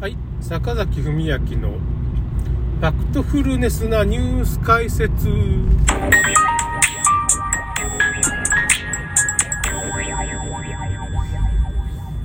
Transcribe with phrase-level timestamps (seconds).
[0.00, 5.28] はい、坂崎文明のファクトフルネスなニュース解説。
[5.28, 5.32] い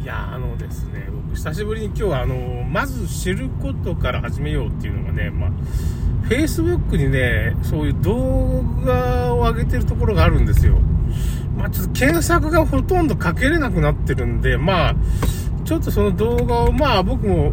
[0.05, 5.49] やあのですね、僕久しぶりに今日はあの、まず知ることから始めようっていうのがね、まあ、
[6.29, 10.79] Facebook にね、そういう動画を上げてるところがあるんですよ。
[11.57, 14.95] まあ、ちょっと検索がほとんどかけれなくなってるんで、まあ、
[15.65, 17.51] ちょっとその動画を、まあ僕も、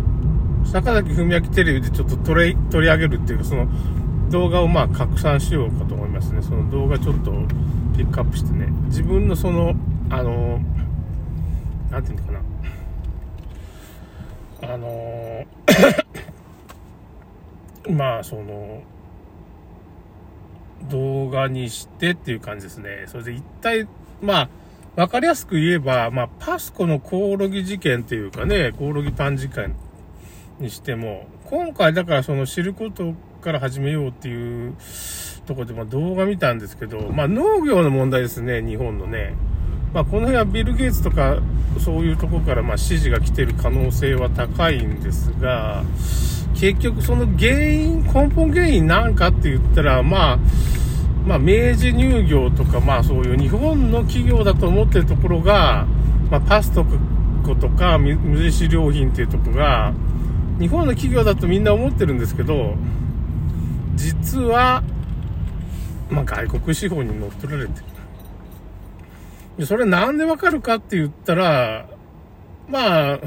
[0.64, 3.68] 坂崎文明テレビでちょっと取り取り上げるっていうか、その
[4.30, 6.42] 動画をまあ拡散しようかと思いますね。
[6.42, 7.32] その動画ちょっと
[7.96, 9.74] ピックアップしてね、自分のその、
[10.10, 10.60] あの、
[11.90, 12.40] なんていうのかな、
[14.74, 15.46] あの、
[17.90, 18.82] まあその、
[20.88, 23.04] 動画にしてっていう感じですね。
[23.06, 23.86] それで一体、
[24.20, 24.48] ま
[24.96, 29.74] あ、わかりやすく言えば、まあ、パスコのコオロギ事件っていうかね、コオロギパン事件
[30.58, 34.74] にしても、今回だからその知ることから始めようっていう
[35.46, 39.34] とこで、まあ動画見たんですけど、まあ農業の問題ですね、日本のね。
[39.92, 41.38] まあこの辺はビル・ゲイツとか
[41.78, 45.84] そういうとこからまあ指示が来てる可能性は高いんですが、
[46.54, 50.38] 結局その原因、根本原因なんかって言ったら、まあ、
[51.26, 55.86] まあ、明治乳業とか、まあそういう日本の企業だと思ってるところが、
[56.30, 56.84] まあ、パスト
[57.44, 59.92] コとか無印良品っていうとこが、
[60.62, 62.76] 日本の企業だとみんな思ってるんですけど、
[63.96, 64.84] 実は、
[66.08, 67.80] まあ外国資本に乗っ取られて
[69.58, 69.66] る。
[69.66, 71.88] それなんでわかるかって言ったら、
[72.68, 73.20] まあ、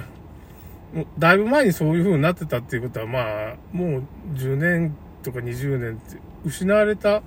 [1.20, 3.20] だいぶ前にそういう風になってたっていうことは、ま
[3.50, 4.04] あ、もう
[4.36, 7.22] 10年とか20年って失われた、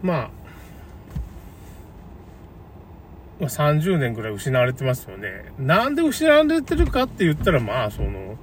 [0.00, 0.30] まあ、
[3.38, 5.52] まあ、30年ぐらい失われてますよね。
[5.58, 8.38] なんで失われてるかって言ったら、まあ、その、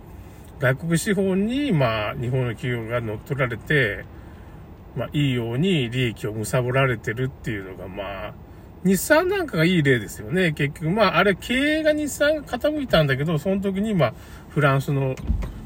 [0.60, 4.06] 外国資本に、まあ、日本の企業が乗っ取られて、
[4.96, 8.34] まあ、いいように利益を貪られてるっていうのが、まあ、
[8.84, 10.52] 日産なんかがいい例ですよね。
[10.52, 14.14] 結局、まあ、あれ、経営が日産が傾いたんだけど、その時に、まあ、
[14.50, 15.16] フランスの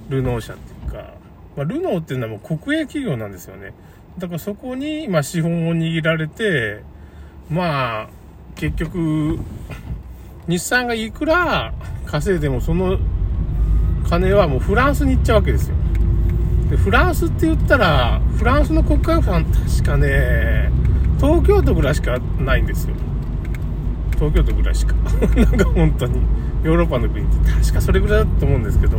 [0.09, 1.15] ルノー社っていうか、
[1.55, 3.73] まあ、ルノーっていうのはもう国営企業なんですよね。
[4.19, 6.81] だからそこに、まあ、資本を握られて、
[7.49, 8.09] まあ、
[8.55, 9.39] 結局、
[10.47, 11.73] 日産がいくら
[12.05, 12.99] 稼いでもその
[14.19, 15.75] 金はもうフランスに行っちゃうわけですよ。
[16.69, 20.71] で、フランスって言ったら、フランスの国家予算確かね、
[21.19, 22.95] 東京都ぐらいしかないんですよ。
[24.13, 24.93] 東京都ぐらいしか。
[25.35, 26.21] なんか本当に、
[26.63, 28.97] ヨーロッパの国って確かそれぐらいだと思うんですけど、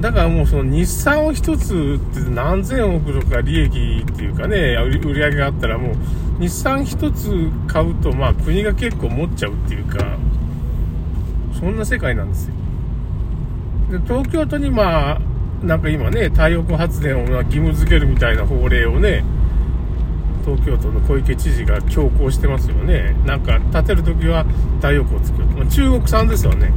[0.00, 5.94] だからもうその日産を一つって何千億とか利益っていうかね、売り上げがあったらもう
[6.40, 10.16] 日産一つ買うとまあ国が結構持っちゃうっていうか、
[11.58, 12.54] そんな世界なんですよ。
[13.90, 15.20] で、東京都にまあ、
[15.62, 19.24] なんか今ね、太陽光発電を義務付けるみたいな法令をね、
[20.44, 23.16] 東京都の小池知事が強行してますよね。
[23.26, 24.44] なんか建てるときは
[24.76, 25.46] 太陽光を作る。
[25.46, 26.72] まあ、中国産ですよね。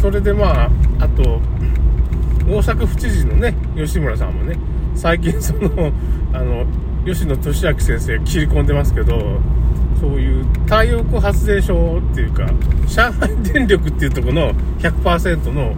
[0.00, 1.40] それでまあ、あと、
[2.48, 4.56] 大阪府知事のね、吉村さんもね、
[4.94, 5.92] 最近その、
[6.32, 6.66] あの、
[7.04, 9.40] 吉野俊明先生が切り込んでますけど、
[10.00, 12.46] そういう太陽光発電所っていうか、
[12.86, 15.74] 上海電力っていうとこの100%の、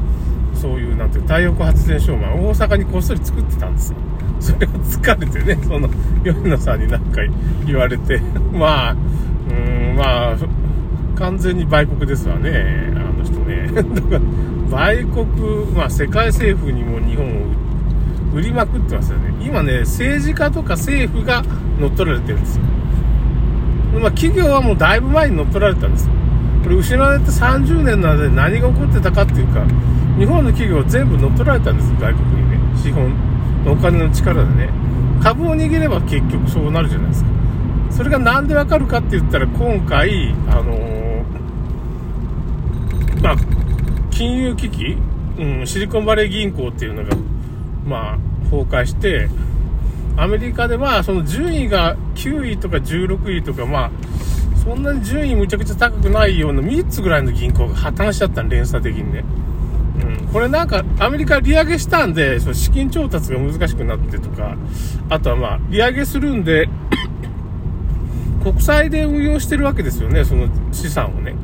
[0.58, 3.98] そういう、なんていう、太陽光発電所を、まあ、大阪にこっそり作ってたんですよ。
[4.41, 5.88] それを疲れてね、その、
[6.24, 7.30] 吉野さんに何回
[7.66, 8.20] 言われて、
[8.52, 10.36] まあ、うーん、まあ、
[11.16, 13.68] 完全に売国ですわね、あの人ね。
[13.74, 14.20] だから
[14.70, 15.26] 売国、
[15.74, 17.30] まあ世界政府にも日本を
[18.34, 19.34] 売りまくってますよね。
[19.41, 21.42] 今ね、政治家とか政府が
[21.80, 22.62] 乗っ取られてるんですよ。
[24.00, 26.12] まあ企業はもうだいぶ前に乗っ取られたんですよ。
[26.68, 29.64] これ失われて30年なので何が起こってたかっていうか、
[30.18, 32.58] 日本の企業は全部乗っ取られたんです外国にね。
[32.76, 33.10] 資本
[33.64, 34.68] のお金の力でね。
[35.22, 37.30] 株を握れば結局そうなるじゃないですか。
[37.90, 41.24] それがなんでわかるかって言ったら今回、あのー、
[43.22, 43.36] まあ、
[44.10, 44.98] 金融危機、
[45.38, 47.16] うん、シリコンバレー銀行っていうのが、
[47.86, 48.18] まあ、
[48.50, 49.30] 崩壊して、
[50.18, 53.91] アメリカでまあ、その順位が9位とか16位とか、まあ、
[54.65, 59.25] そんなに順位むちゃくちゃ高くないような3つぐらいの銀行が破綻しちゃったの、連鎖的にね。
[60.01, 64.57] うん、これなんか、アメリカ利上げしたんで、その資金調達が難しくなってとか、
[65.09, 66.69] あとはまあ、利上げするんで、
[68.43, 71.34] 国債で運用してるわけですよね、その資産をね。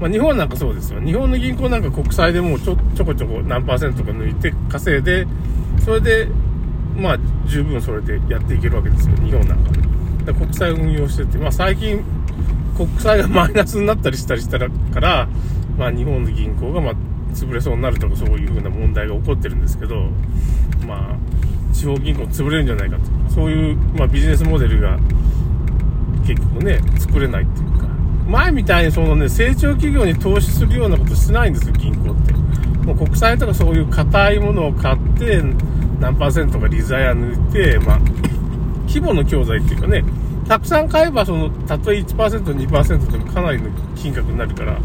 [0.00, 1.00] まあ、日本なんかそうですよ。
[1.00, 5.26] 日本の銀行なんか国債でもうちょちょこちょこ何パーセントか抜いて稼いで、
[5.84, 6.28] それで、
[6.96, 9.70] まあ、十分それでやっていけるわけですよ、日本なんか。
[10.26, 12.02] だ国債運用してて、まあ、最近、
[12.76, 15.28] 国債がマイナスになったりしたりしたらから、
[15.78, 16.92] まあ、日本の銀行が、ま、
[17.32, 20.10] 潰れそうになるとかそういうふうな問題が起こってるんですけど、
[20.86, 23.02] まあ、地方銀行潰れるんじゃないかと。
[23.34, 24.98] そういう、まあ、ビジネスモデルが
[26.26, 27.86] 結局ね、作れないっていうか、
[28.28, 32.32] 前みたいにそのね、成長企業に投資するようなことしてないんですよ、銀行って。
[32.84, 35.42] もう国債とかそういう硬いものを買って、
[36.00, 37.98] 何パーセントか利ザヤ抜いて、まあ、
[38.86, 40.04] 規模の教材っていうかね、
[40.48, 44.78] たくさん買えば、その、たとえ1%、2%でもかなりの金額になるから、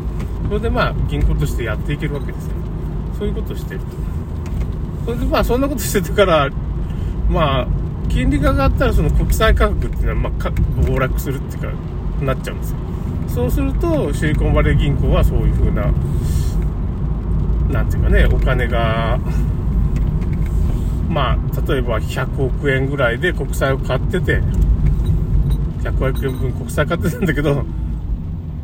[0.48, 2.54] それでまあ、銀行としてやっていけるわけですよ。
[3.20, 3.86] そういうことをしてると。
[5.06, 6.50] それでまあ、そんなことしててから、
[7.30, 7.68] まあ、
[8.10, 10.52] 金利が上がったらその国債価格っていうのは、まあ、
[10.90, 11.72] 暴落するっていうか、
[12.26, 12.78] なっちゃうんですよ。
[13.28, 15.94] そうすると、シリコンバレー銀行はそういう風な、
[17.70, 19.20] なんていうかね、お金が、
[21.08, 24.42] まあ、例えば100億円ぐらいで国債を買ってて、
[25.82, 27.66] 100億円分国債買ってたんだけど、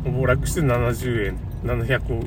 [0.04, 2.26] 暴落して70円、700億、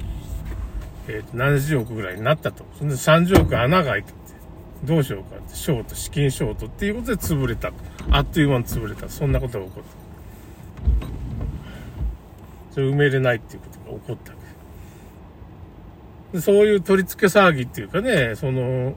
[1.08, 2.66] えー、70億ぐらいになったと。
[2.78, 4.18] そんで30億穴が開いてて、
[4.84, 7.72] どうしようかって、ショート、資金ショートっていうことで潰れた。
[8.10, 9.08] あっという間に潰れた。
[9.10, 10.02] そんなことが起こった。
[12.74, 14.34] それ埋めれないっていうことが起こった
[16.32, 18.96] でそういう取り付け騒ぎっていうかね、その、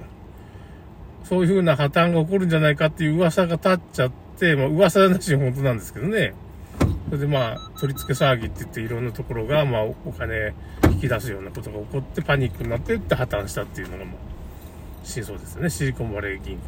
[1.24, 4.23] そういうふうな破綻が起こるんじゃないかっていう噂が立っちゃって、
[4.56, 6.34] まあ噂なし本当なんですけどね。
[7.06, 10.54] それでまあ、取り付け騒ぎって言っていろんなところが、まあ、お金
[10.90, 14.16] 引き出すようなことが起こってパニックになってって破綻したっていうのがもう、
[15.06, 15.70] 真相ですね。
[15.70, 16.58] シリコンバレー銀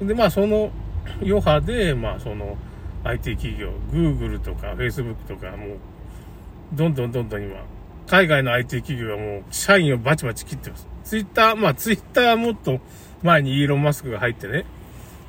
[0.00, 0.06] 行で。
[0.06, 0.70] で、まあ、その
[1.22, 2.58] 余波で、まあ、その、
[3.04, 5.78] IT 企業、Google とか Facebook とか、もう、
[6.74, 7.64] どんどんどんどん今、
[8.06, 10.86] 海外の IT 企業はもう、社員をバチバチ切ってます。
[11.04, 12.80] Twitter、まあ Twitter はもっと
[13.22, 14.66] 前にイーロン・マスクが入ってね、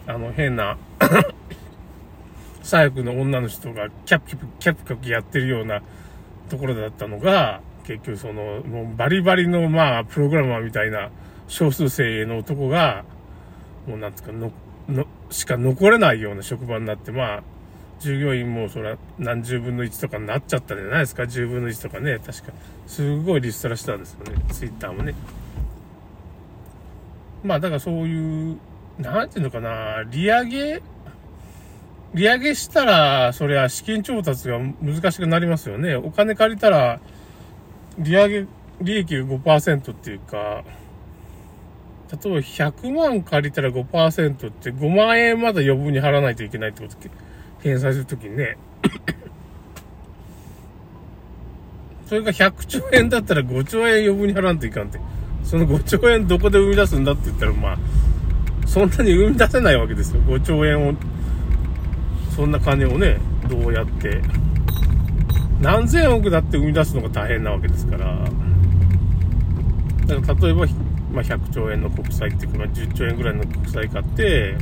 [0.08, 0.78] あの変な
[2.64, 5.82] 左翼の女の人がキャプキャプ、キャプキャプやってるような
[6.50, 11.10] ところだったのが、結局その、もうバリバリのまあ、プログラマーみたいな
[11.48, 13.06] 少数精鋭の男が、
[13.88, 14.52] もうなんつうか、の、
[14.90, 17.44] の、しか残れないような職場になって、まあ、
[18.00, 22.20] 従業員もそれは何十分の1とかになっちゃったんじゃないですか ?10 分の1とかね。
[22.20, 22.54] 確か。
[22.86, 24.36] すごいリストラしたんですよね。
[24.52, 25.16] ツイッターもね。
[27.44, 28.58] まあだからそういう、
[29.00, 30.82] なんていうのかな、利上げ、
[32.14, 35.96] 利上げしたら、それは資金調達が難しくなりますよね。
[35.96, 37.00] お金借りたら、
[38.00, 38.48] 利上げ、
[38.82, 40.64] 利益が5%っていうか、
[42.12, 46.96] 例えば100万借りたら5%って5万円まだ余分に払わないといけないってこと
[47.60, 48.58] 返済するときにね、
[52.08, 55.00] それが100兆円だったら5兆円余分に払わんといかんって。
[55.48, 57.78] その5兆円どこで生み出すんだって言ったら、まあ、
[58.68, 60.22] そんなに生み出せないわけですよ。
[60.22, 60.94] 5兆円を、
[62.36, 63.18] そんな金をね、
[63.50, 64.22] どうやって。
[65.62, 68.20] 何千億だって生み出すのが大変なわけですから。
[70.06, 70.68] だから例えば、
[71.12, 74.56] まあ、100兆円の国債っていうか、まあ、10兆円ぐらいの国債買って、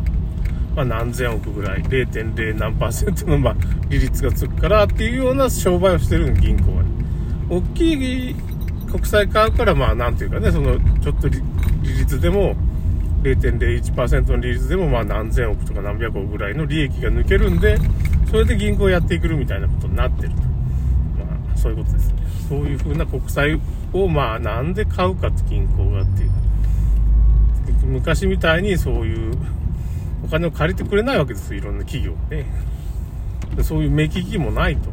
[0.75, 3.55] まあ、何千億ぐらい、0.0何パーセントの、ま、
[3.89, 6.89] 利率がつくからっていうような商売をしてるの、銀行は、ね。
[7.49, 8.35] 大きい
[8.89, 11.41] 国債買うから、まあ、なんていうかね、その、ちょっと利
[11.83, 12.55] 率でも、
[13.25, 17.77] 0.01%の利率でも、まあ、何千億とか何百億ぐらいの利益が抜けるんで、
[18.29, 20.35] それで銀行やっていくみたいなことになってると。
[20.35, 20.43] ま
[21.53, 22.23] あ、そういうことですね。
[22.47, 23.59] そういうふうな国債
[23.93, 26.31] を、まあ、なんで買うかって銀行がっていう。
[27.85, 29.33] 昔みたいにそういう、
[30.23, 32.45] お金を借りてくれないわけです、いろんな企業ね。
[33.63, 34.89] そういう目利きもないと。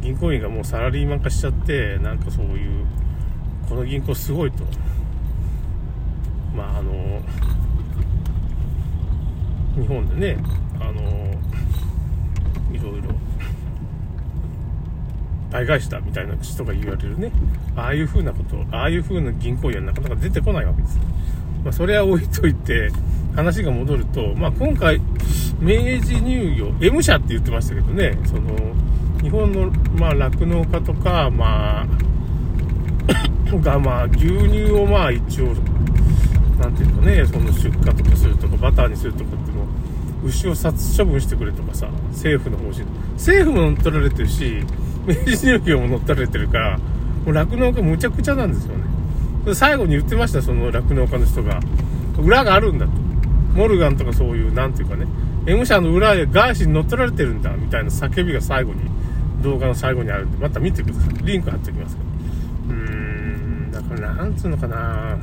[0.00, 2.84] 銀行員がもうサラリーマン化しちゃって、なんかそういう、
[3.68, 4.64] この銀行すごいと。
[6.56, 7.20] まあ、あの、
[9.74, 10.42] 日本でね、
[10.80, 11.00] あの、
[12.72, 13.08] いろいろ、
[15.50, 17.30] 倍返しだみたいな人が言われるね。
[17.76, 20.98] ああいう風なこと、ああいう風な銀行員はなかなか出てこないわけです。
[21.64, 22.90] まあ、それは置いといて、
[23.34, 25.00] 話が戻ると、まあ、今回、
[25.58, 28.74] 明治乳業、M 社って言ってましたけどね、その、
[29.22, 31.86] 日本の、まあ、酪農家とか、まあ、
[33.56, 35.54] が、まあ、牛乳をまあ、一応、
[36.58, 39.66] なんていうかね、その出荷とかするとか、バターにするとかっても、
[40.24, 42.86] 牛を殺処分してくれとかさ、政府の方針。
[43.14, 44.62] 政府も乗っ取られてるし、
[45.06, 46.84] 明治乳業も乗っ取られてるから、も
[47.28, 49.54] う酪農家むちゃくちゃなんですよね。
[49.54, 51.60] 最後に言ってました、その酪農家の人が。
[52.18, 52.92] 裏があるんだと。
[53.54, 55.06] モルガンとかそういう、なんていうかね、
[55.46, 58.80] M 社の裏でガーシーに乗っ取られてるんだ、みたいな叫びが最後に、
[59.42, 61.26] 動画の最後にあるんで、また見てください。
[61.26, 62.08] リンク貼っておきますけど。
[62.76, 62.82] うー
[63.68, 65.18] ん、だからなんつうのかな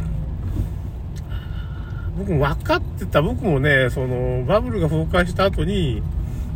[2.19, 6.03] 僕も分かってた、僕もね、その、バブルが崩壊した後に、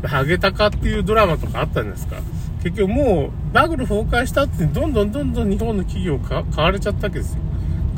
[0.04, 2.18] ハゲタカっていうドラマとかあったじゃないですか。
[2.64, 7.42] 結局もうバブル崩壊したってどんどんどんどん日本の企業買われちゃったわけですよ。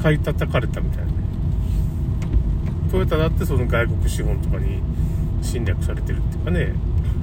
[0.01, 1.11] 買い叩かれたみたいな。
[2.91, 4.81] トヨタだってその外国資本とかに
[5.41, 6.73] 侵略されてるっていうかね。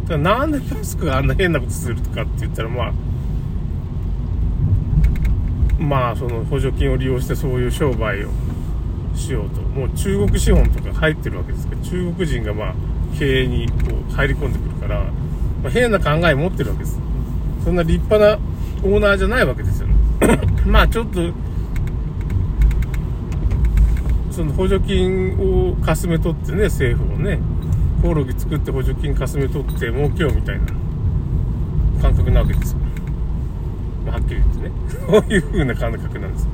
[0.05, 2.93] だからなんでマスクがあんな変なことするとかって言ったらまあ、
[5.81, 8.31] まあその補助金を利用してそういう商売を
[9.15, 9.61] しようと。
[9.61, 12.75] もう中国資本とか入ってるわけですけど、中国人がまあ
[13.19, 13.75] 経営にこ
[14.09, 15.05] う入り込んでくるから、
[15.63, 16.99] まあ、変な考え持ってるわけです。
[17.65, 18.39] そんな立派な
[18.83, 19.95] オーナーじゃないわけですよね。
[20.67, 21.21] まあちょっと、
[24.31, 27.39] その補助金をかすめ取ってね、政府をね、
[28.01, 30.67] コオロギ作って補助金かすめ取って儲けようみたいな
[32.01, 32.79] 感覚なわけですよ。
[34.05, 34.73] まあ、はっきり言ってね。
[35.07, 36.49] そういう風な感覚なんです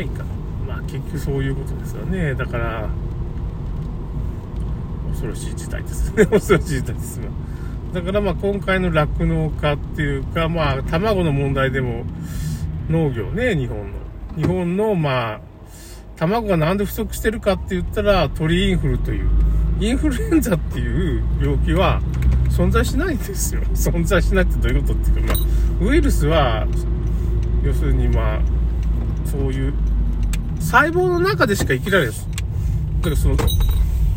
[0.00, 0.06] よ。
[0.06, 0.14] うーん。
[0.14, 0.24] どう言えばいか。
[0.66, 2.34] まあ結局そういうことですよね。
[2.34, 2.88] だから、
[5.10, 6.26] 恐ろしい事態ですね。
[6.26, 7.20] 恐ろしい事態です。
[7.92, 12.04] だからまあ今回の酪農家っていうか、まあ卵の問題でも
[12.88, 14.04] 農業ね、日本の。
[14.36, 15.40] 日本のまあ、
[16.16, 19.28] 卵がなんで不足してるかって言ったら鳥インフルという、
[19.80, 22.00] インフルエンザっていう病気は
[22.50, 23.62] 存在しないですよ。
[23.74, 26.66] 存在しないってどういうことっていうか、まあ、ウイルスは、
[27.62, 28.40] 要するにまあ、
[29.24, 29.74] そういう
[30.60, 32.28] 細胞の中でしか生きられないです。
[32.98, 33.36] だからその、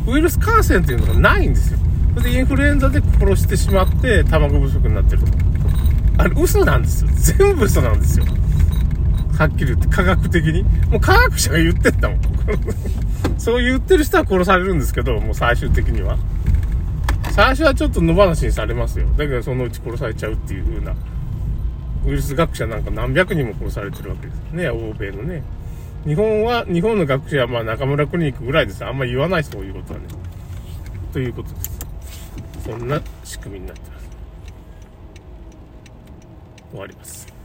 [0.08, 1.80] ウイルス感染っていうのがないんですよ。
[2.16, 5.28] それでインフルエンザで殺してしまって卵不足になってると。
[6.18, 7.10] あれ嘘なんですよ。
[7.38, 8.26] 全部嘘なんですよ。
[9.38, 10.64] はっきり言って科学的に。
[10.90, 12.22] もう科学者が言ってったもん。
[13.38, 16.18] そう言ってる人は殺されるんですけど、もう最終的には。
[17.32, 19.06] 最初はちょっと野放しにされますよ。
[19.16, 20.96] だけどそのうち殺されちゃうっていう風な。
[22.08, 24.70] ウイルス学者なんか何百人も殺されてるわけですね。
[24.70, 25.44] 欧米のね。
[26.06, 28.86] 日本は、日本の学者はまあ中村クリニックぐらいです。
[28.86, 30.06] あんまり言わないそういうことはね。
[31.12, 31.80] ということです。
[32.64, 34.10] そんな仕組みになってます。
[36.72, 37.37] 終わります。